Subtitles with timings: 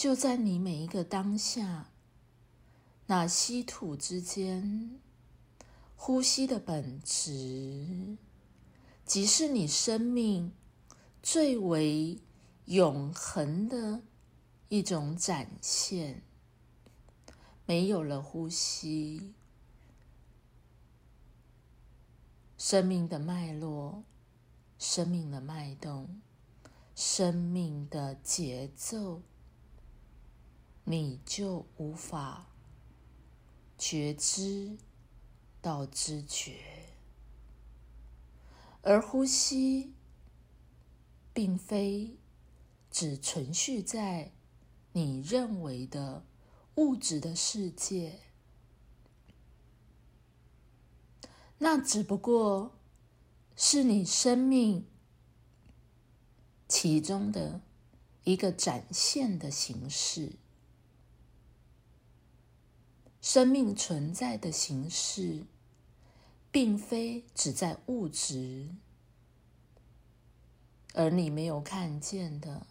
[0.00, 1.90] 就在你每一个当下，
[3.04, 4.98] 那吸吐之间，
[5.94, 8.16] 呼吸的本质，
[9.04, 10.54] 即是你生命
[11.22, 12.18] 最为
[12.64, 14.00] 永恒的
[14.70, 16.22] 一种展现。
[17.66, 19.34] 没有了呼吸，
[22.56, 24.02] 生命的脉络，
[24.78, 26.22] 生命的脉动，
[26.94, 29.20] 生命的节奏，
[30.90, 32.48] 你就无法
[33.78, 34.76] 觉知
[35.62, 36.58] 到知觉。
[38.82, 39.94] 而呼吸，
[41.32, 42.16] 并非
[42.90, 44.32] 只存续在
[44.92, 46.24] 你认为的。
[46.76, 48.20] 物质的世界，
[51.58, 52.78] 那只不过
[53.54, 54.86] 是你生命
[56.66, 57.60] 其中的
[58.24, 60.36] 一个展现的形式。
[63.20, 65.44] 生命存在的形式，
[66.50, 68.68] 并非只在物质，
[70.94, 72.66] 而你没有看见的，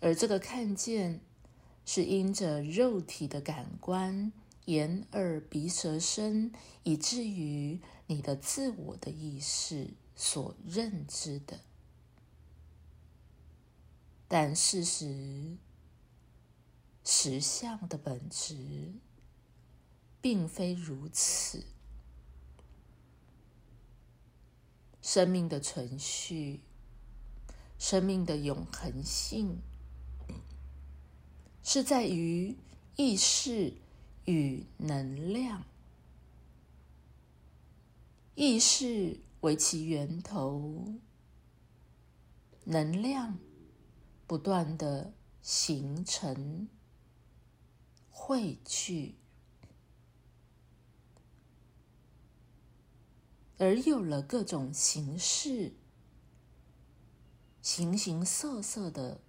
[0.00, 1.20] 而这个看见。
[1.86, 4.30] 是因着肉体的感官，
[4.66, 6.52] 眼、耳、鼻、舌、身，
[6.84, 11.58] 以至于你的自我的意识所认知的。
[14.28, 15.56] 但事实，
[17.12, 18.92] 实相的本质，
[20.20, 21.64] 并非如此。
[25.02, 26.60] 生命的存续，
[27.80, 29.58] 生命的永恒性。
[31.64, 32.56] 是在于
[32.94, 33.74] 意识
[34.24, 35.64] 与能量，
[38.36, 40.94] 意识为其源头，
[42.66, 43.36] 能量
[44.28, 46.68] 不断的形成、
[48.22, 49.16] 汇聚，
[53.56, 55.72] 而有了各种形式、
[57.62, 59.22] 形形色色的。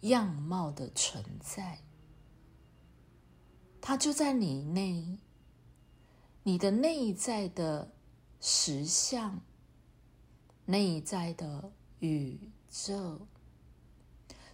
[0.00, 1.80] 样貌的存在，
[3.80, 5.18] 它就在你内，
[6.42, 7.90] 你的内在的
[8.38, 9.40] 实相，
[10.66, 13.26] 内在的宇宙，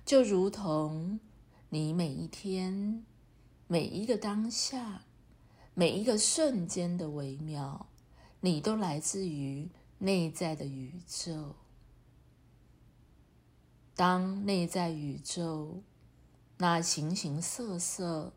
[0.04, 1.18] 就如同
[1.70, 3.04] 你每一天、
[3.72, 5.04] 每一个当下、
[5.74, 7.86] 每一个瞬间的微妙，
[8.40, 11.54] 你都来自于内在的宇宙。
[13.94, 15.84] 当内在宇宙
[16.58, 18.32] 那形形色色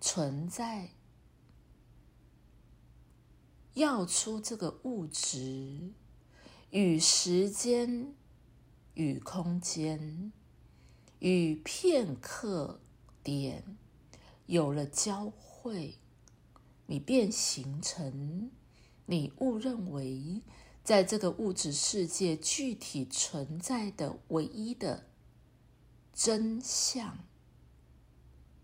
[0.00, 0.92] 存在，
[3.74, 5.92] 要出这个物质
[6.70, 8.14] 与时间、
[8.94, 10.32] 与空间、
[11.18, 12.80] 与片刻
[13.22, 13.76] 点
[14.46, 15.98] 有了交汇，
[16.86, 18.50] 你便形成
[19.06, 20.42] 你误认为。
[20.84, 25.06] 在这个物质世界具体存在的唯一的
[26.12, 27.20] 真相，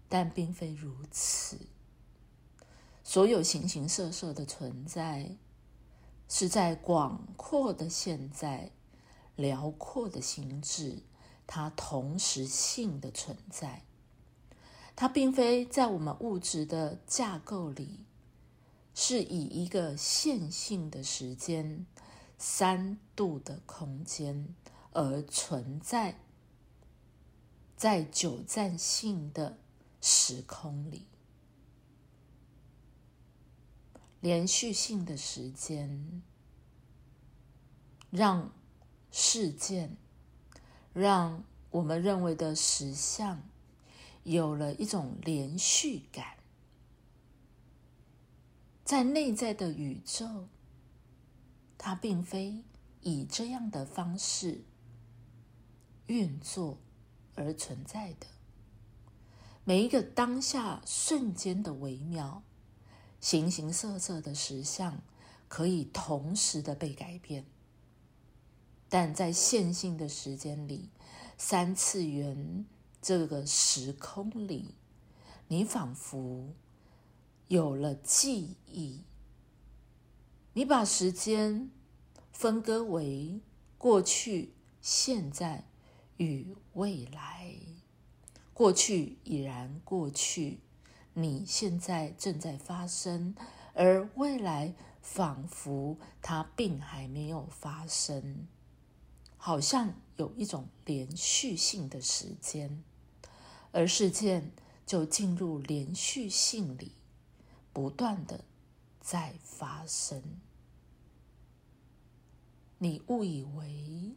[0.07, 1.61] 但并非如此。
[3.03, 5.39] 所有形形色色的存在，
[6.29, 8.73] 是在广阔的现在、
[9.35, 11.03] 辽阔的心智，
[11.47, 13.83] 它同时性的存在。
[14.95, 18.01] 它并非在我们物质的架构里，
[18.95, 21.87] 是以一个线性的时间。
[22.43, 24.55] 三度的空间
[24.93, 26.19] 而存在
[27.77, 29.59] 在久暂性的
[30.01, 31.07] 时空里，
[34.23, 36.23] 连续性的时间
[38.11, 38.51] 让
[39.11, 39.99] 事件，
[40.95, 43.43] 让我们认为的实相
[44.23, 46.37] 有了一种连续感，
[48.85, 50.49] 在内在的宇宙。
[51.83, 52.63] 它并非
[53.01, 54.65] 以这样的方式
[56.09, 56.77] 运作
[57.35, 58.27] 而存在的。
[59.65, 62.43] 每一个当下瞬间的微妙、
[63.19, 65.01] 形形色色的实相，
[65.49, 67.47] 可以同时的被改变，
[68.91, 70.91] 但在线性的时间里、
[71.39, 72.67] 三次元
[73.03, 74.75] 这个时空里，
[75.49, 76.53] 你仿佛
[77.49, 79.03] 有了记忆。
[80.53, 81.71] 你把时间
[82.33, 83.41] 分割为
[83.79, 85.65] 过去、现在
[86.19, 87.55] 与未来。
[88.53, 90.61] 过去已然过去，
[91.15, 93.35] 你现在正在发生，
[93.73, 98.47] 而未来仿佛它并还没有发生，
[99.39, 102.85] 好像有一种连续性的时间。
[103.73, 104.53] 而事件
[104.85, 106.93] 就进入连续性里，
[107.73, 108.45] 不断的
[109.01, 110.23] 在发生。
[112.79, 114.15] 你误以为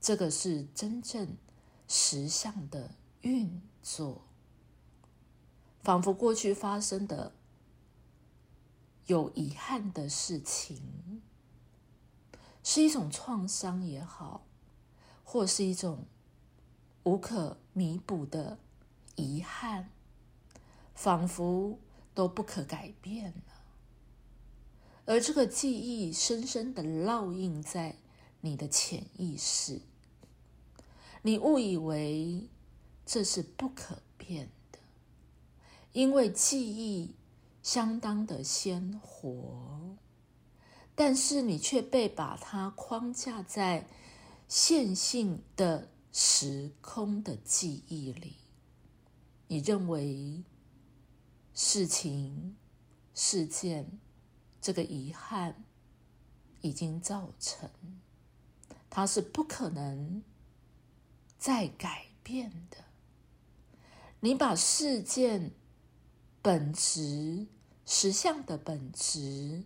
[0.00, 1.36] 这个是真正
[1.88, 4.22] 实相的运作，
[5.82, 7.32] 仿佛过去发生的
[9.06, 11.20] 有遗憾的事情，
[12.62, 14.46] 是一种创伤也好，
[15.24, 16.06] 或是一种
[17.04, 18.58] 无可弥补的
[19.16, 19.90] 遗憾，
[20.94, 21.78] 仿佛
[22.14, 23.42] 都不可改变了。
[25.06, 27.96] 而这个记忆深深的烙印在
[28.42, 29.80] 你的潜意识，
[31.22, 32.48] 你误以为
[33.04, 34.78] 这是不可变的，
[35.92, 37.16] 因为记忆
[37.62, 39.96] 相当的鲜活，
[40.94, 43.88] 但是你却被把它框架在
[44.46, 48.36] 线性的时空的记忆里，
[49.48, 50.42] 你认为
[51.54, 52.56] 事情、
[53.14, 53.98] 事件。
[54.62, 55.64] 这个遗憾
[56.60, 57.70] 已经造成，
[58.90, 60.22] 它是不可能
[61.38, 62.76] 再改变的。
[64.20, 65.52] 你把事件
[66.42, 67.46] 本质、
[67.86, 69.64] 实相的本质，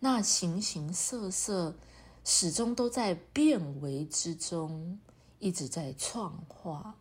[0.00, 1.76] 那形形色色
[2.24, 4.98] 始终都在变为之中，
[5.38, 6.96] 一直在创化。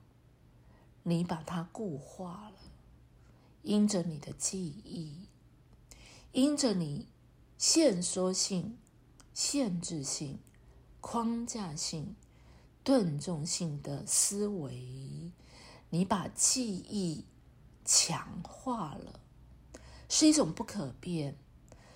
[1.04, 2.58] 你把它固化了，
[3.62, 5.28] 因着你的记忆，
[6.32, 7.08] 因着你。
[7.58, 8.78] 限缩性、
[9.34, 10.40] 限制性、
[11.00, 12.18] 框架性、
[12.84, 15.32] 顿重性的思维，
[15.90, 17.24] 你把记忆
[17.86, 19.22] 强化了，
[20.10, 21.38] 是一种不可变，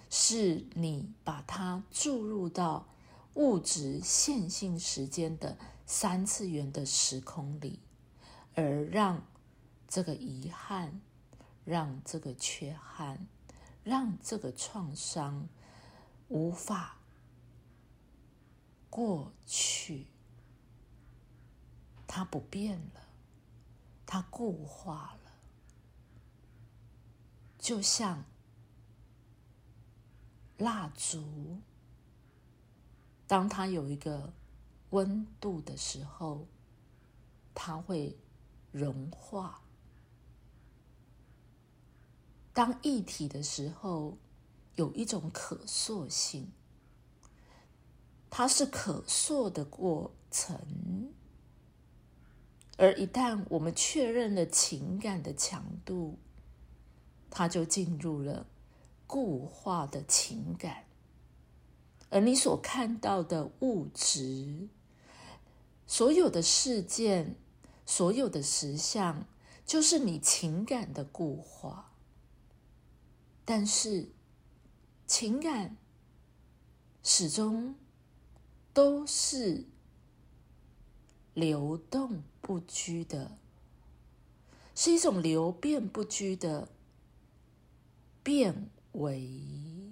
[0.10, 2.88] 是你把它注入到
[3.34, 5.58] 物质线性时间的
[5.92, 7.80] 三次元的时空里，
[8.54, 9.26] 而让
[9.88, 11.02] 这个遗憾，
[11.66, 13.26] 让这个缺憾。
[13.84, 15.48] 让这个创伤
[16.28, 16.98] 无法
[18.88, 20.06] 过去，
[22.06, 23.08] 它不变了，
[24.06, 25.32] 它固化了，
[27.58, 28.26] 就像
[30.58, 31.58] 蜡烛，
[33.26, 34.34] 当它有一个
[34.92, 36.48] 温度的时候，
[37.54, 38.18] 它会
[38.72, 39.62] 融化。
[42.54, 44.18] 当一体的时候，
[44.76, 46.52] 有一种可塑性，
[48.30, 51.14] 它是可塑的过程。
[52.78, 56.18] 而一旦我们确认了情感的强度，
[57.30, 58.48] 它就进入了
[59.06, 60.86] 固化的情感。
[62.10, 64.70] 而你所看到的物质，
[65.92, 67.36] 所有的事件，
[67.84, 69.26] 所有的实相，
[69.66, 71.92] 就是你情感的固化。
[73.44, 74.12] 但是，
[75.08, 75.76] 情感
[77.02, 77.74] 始终
[78.72, 79.66] 都是
[81.34, 83.32] 流动不居的，
[84.76, 86.70] 是一种流变不居的
[88.22, 89.92] 变为，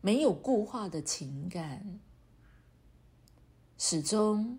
[0.00, 2.00] 没有固化的情感，
[3.76, 4.58] 始终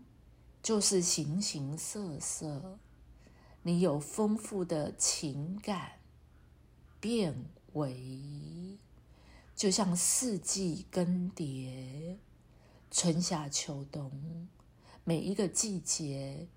[0.61, 2.77] 就是形形色色。
[3.63, 5.99] 你有丰富的情感
[6.99, 7.45] 变。
[7.73, 8.77] 为，
[9.56, 12.18] 就像四季更迭，
[12.89, 14.49] 春夏秋冬，
[15.06, 16.49] 每一个季节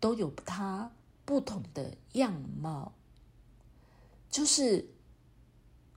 [0.00, 0.90] 都有它
[1.24, 2.94] 不同的样貌，
[4.28, 4.88] 就是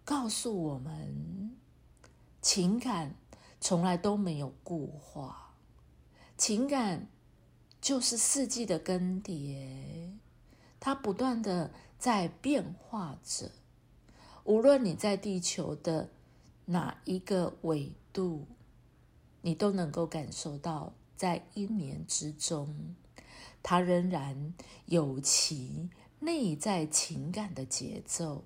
[0.05, 1.57] 告诉我们，
[2.43, 3.15] 情感
[3.59, 5.55] 从来都没有固化，
[6.37, 7.09] 情感
[7.81, 10.11] 就是四季的更迭，
[10.79, 13.51] 它不断的在变化着。
[14.43, 16.09] 无论你在地球的
[16.65, 18.47] 哪一个纬度，
[19.41, 22.95] 你都能够感受到，在一年之中，
[23.61, 24.53] 它仍然
[24.85, 28.43] 有其内在情感的节奏。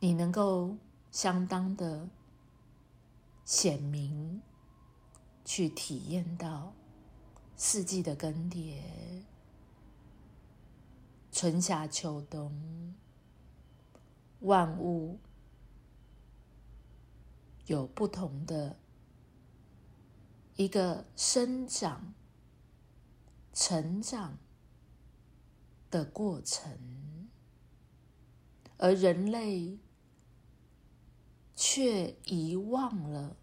[0.00, 0.76] 你能够
[1.12, 2.08] 相当的
[3.50, 4.40] 显明
[5.44, 6.72] 去体验到
[7.56, 8.80] 四季的更迭。
[11.32, 12.94] 春夏秋冬，
[14.38, 15.18] 万物
[17.66, 18.78] 有不同的
[20.54, 22.14] 一个生长、
[23.52, 24.38] 成长
[25.90, 27.28] 的过程，
[28.76, 29.76] 而人类
[31.62, 33.36] 却遗忘了，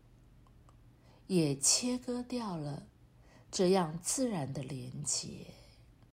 [1.27, 2.87] 也切割掉了
[3.51, 5.53] 这样自然的连结。